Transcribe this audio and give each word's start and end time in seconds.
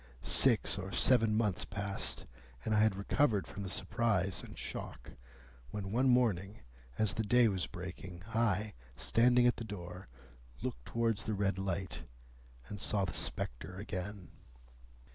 Six 0.23 0.79
or 0.79 0.91
seven 0.91 1.35
months 1.37 1.63
passed, 1.63 2.25
and 2.65 2.73
I 2.73 2.79
had 2.79 2.95
recovered 2.95 3.45
from 3.45 3.61
the 3.61 3.69
surprise 3.69 4.41
and 4.41 4.57
shock, 4.57 5.11
when 5.69 5.91
one 5.91 6.09
morning, 6.09 6.61
as 6.97 7.13
the 7.13 7.23
day 7.23 7.47
was 7.47 7.67
breaking, 7.67 8.23
I, 8.33 8.73
standing 8.95 9.45
at 9.45 9.57
the 9.57 9.63
door, 9.63 10.07
looked 10.63 10.85
towards 10.85 11.25
the 11.25 11.35
red 11.35 11.59
light, 11.59 12.01
and 12.67 12.81
saw 12.81 13.05
the 13.05 13.13
spectre 13.13 13.75
again." 13.75 14.31